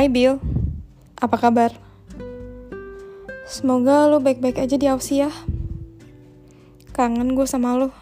[0.00, 0.40] Hai Bill,
[1.20, 1.76] apa kabar?
[3.44, 5.30] Semoga lo baik-baik aja di Aussie ya.
[6.96, 7.92] Kangen gue sama lo.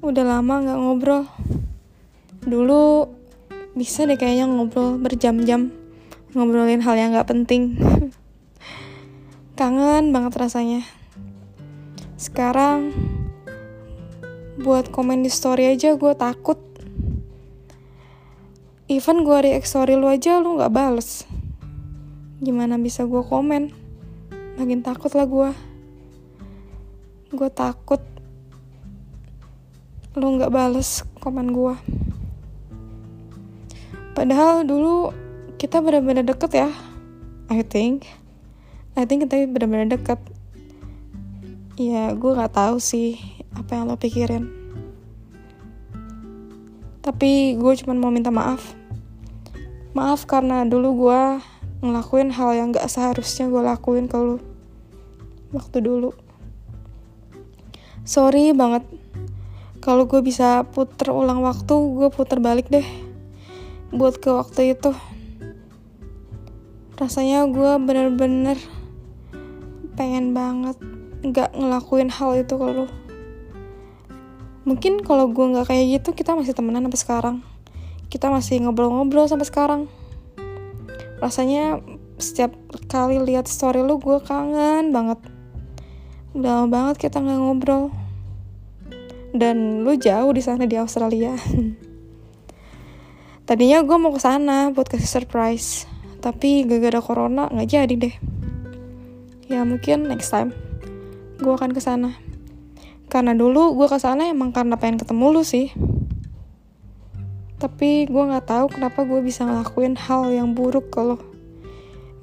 [0.00, 1.28] Udah lama gak ngobrol.
[2.48, 3.04] Dulu
[3.76, 5.76] bisa deh kayaknya ngobrol berjam-jam.
[6.32, 7.76] Ngobrolin hal yang gak penting.
[9.60, 10.88] Kangen banget rasanya.
[12.16, 12.96] Sekarang
[14.56, 16.71] buat komen di story aja gue takut
[18.88, 21.26] even gue react story lu aja lu gak bales.
[22.42, 23.70] Gimana bisa gue komen?
[24.58, 25.50] Makin takut lah gue
[27.32, 28.00] gue takut
[30.12, 31.72] lu gak bales komen gue
[34.12, 35.16] padahal dulu
[35.56, 36.68] kita benar-benar deket ya
[37.48, 38.08] I think.
[38.96, 40.20] I think kita benar-benar deket.
[41.76, 43.16] Ya gue gak tahu sih
[43.52, 44.61] apa yang lo pikirin
[47.02, 48.78] tapi gue cuma mau minta maaf.
[49.92, 51.20] Maaf karena dulu gue
[51.82, 54.38] ngelakuin hal yang gak seharusnya gue lakuin ke lo
[55.50, 56.14] waktu dulu.
[58.06, 58.86] Sorry banget.
[59.82, 62.86] Kalau gue bisa puter ulang waktu gue puter balik deh
[63.90, 64.94] buat ke waktu itu.
[66.94, 68.56] Rasanya gue bener-bener
[69.98, 70.78] pengen banget
[71.34, 73.01] gak ngelakuin hal itu ke lo
[74.62, 77.36] mungkin kalau gue nggak kayak gitu kita masih temenan sampai sekarang.
[78.06, 79.80] Kita masih ngobrol-ngobrol sampai sekarang.
[81.18, 81.80] Rasanya
[82.20, 82.54] setiap
[82.86, 85.18] kali lihat story lu gue kangen banget.
[86.36, 87.90] Udah lama banget kita nggak ngobrol.
[89.32, 91.34] Dan lu jauh di sana di Australia.
[93.48, 95.90] Tadinya gue mau ke sana buat kasih surprise
[96.22, 98.14] tapi gara-gara corona nggak jadi deh.
[99.50, 100.54] Ya mungkin next time
[101.42, 102.14] gue akan ke sana
[103.12, 105.68] karena dulu gue ke sana emang karena pengen ketemu lu sih.
[107.60, 111.20] Tapi gue nggak tahu kenapa gue bisa ngelakuin hal yang buruk kalau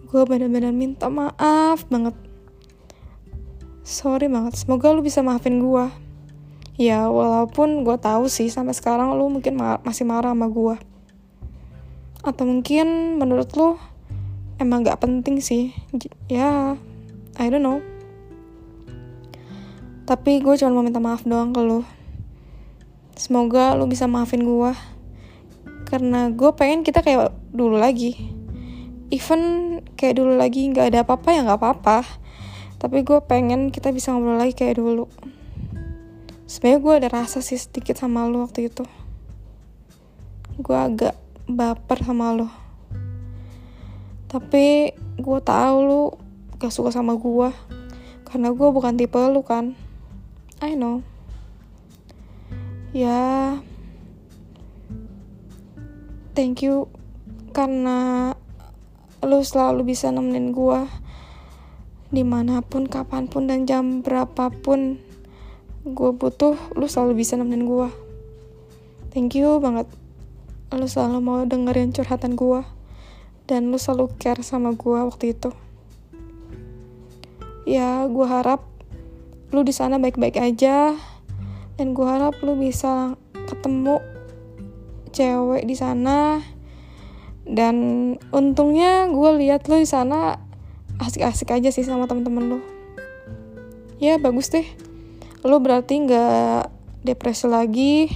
[0.10, 2.18] gue benar-benar minta maaf banget.
[3.86, 4.58] Sorry banget.
[4.58, 5.86] Semoga lu bisa maafin gue
[6.82, 10.76] ya walaupun gue tahu sih sampai sekarang lu mungkin ma masih marah sama gue
[12.24, 13.78] atau mungkin menurut lu
[14.58, 15.70] emang gak penting sih.
[16.26, 16.74] Ya
[17.38, 17.99] I don't know
[20.10, 21.86] tapi gue cuma mau minta maaf doang ke lo
[23.14, 24.74] semoga lo bisa maafin gue
[25.86, 28.14] karena gue pengen kita kayak dulu lagi.
[29.10, 32.06] Even kayak dulu lagi nggak ada apa-apa ya nggak apa-apa.
[32.78, 35.10] Tapi gue pengen kita bisa ngobrol lagi kayak dulu.
[36.46, 38.86] Sebenarnya gue ada rasa sih sedikit sama lo waktu itu.
[40.62, 41.18] Gue agak
[41.50, 42.70] baper sama lo
[44.30, 46.02] tapi gue tahu lo
[46.62, 47.50] gak suka sama gue
[48.30, 49.74] karena gue bukan tipe lo kan
[50.60, 51.00] I know.
[52.92, 53.56] Ya,
[56.36, 56.92] thank you
[57.56, 58.34] karena
[59.20, 60.84] lu selalu bisa nemenin gue
[62.10, 64.98] di mana pun, kapan pun, dan jam berapapun
[65.86, 67.90] gue butuh, lu selalu bisa nemenin gue.
[69.14, 69.88] Thank you banget.
[70.74, 72.62] Lu selalu mau dengerin curhatan gue
[73.50, 75.54] dan lu selalu care sama gue waktu itu.
[77.70, 78.66] Ya, gue harap
[79.50, 80.94] lu di sana baik-baik aja.
[81.80, 83.16] Dan gue harap lu bisa
[83.48, 84.04] ketemu
[85.16, 86.44] cewek di sana.
[87.50, 87.76] Dan
[88.30, 90.38] untungnya gue lihat lu di sana
[91.00, 92.60] asik-asik aja sih sama temen-temen lu.
[93.98, 94.68] Ya bagus deh.
[95.42, 96.70] Lu berarti nggak
[97.08, 98.12] depresi lagi.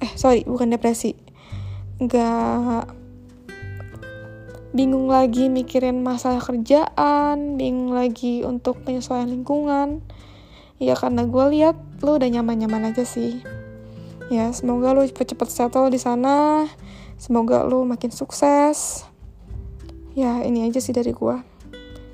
[0.00, 1.14] Eh sorry bukan depresi.
[2.00, 3.00] Nggak
[4.70, 9.98] bingung lagi mikirin masalah kerjaan bingung lagi untuk penyesuaian lingkungan
[10.80, 13.44] ya karena gue lihat lu udah nyaman-nyaman aja sih.
[14.32, 16.64] Ya semoga lu cepet-cepet settle di sana.
[17.20, 19.04] Semoga lu makin sukses.
[20.16, 21.36] Ya ini aja sih dari gue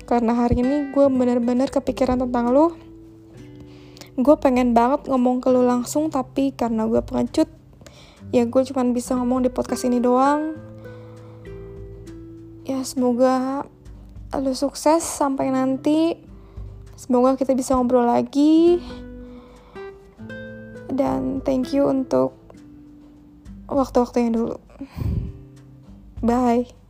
[0.07, 2.75] karena hari ini gue bener-bener kepikiran tentang lu.
[4.17, 7.51] Gue pengen banget ngomong ke lu langsung tapi karena gue pengecut
[8.31, 10.55] ya gue cuma bisa ngomong di podcast ini doang.
[12.67, 13.63] Ya semoga
[14.35, 16.26] lu sukses sampai nanti
[16.97, 18.81] Semoga kita bisa ngobrol lagi.
[20.89, 22.33] Dan thank you untuk
[23.69, 24.57] waktu-waktu yang dulu.
[26.25, 26.86] Bye.